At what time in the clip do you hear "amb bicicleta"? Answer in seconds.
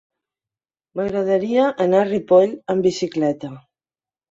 2.77-3.55